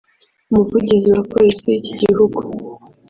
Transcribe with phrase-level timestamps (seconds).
[0.51, 2.39] Umuvugizi wa Polisi y’ iki gihugu